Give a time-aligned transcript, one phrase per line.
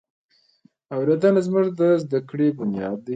[0.95, 3.09] اورېدنه زموږ د زده کړې بنیاد دی.